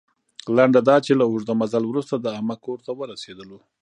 [0.55, 3.57] لنډه دا چې، له اوږده مزل وروسته د عمه کور ته ورسېدو.